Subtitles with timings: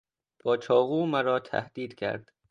[0.43, 2.31] با چاقو مرا تهدید کرد.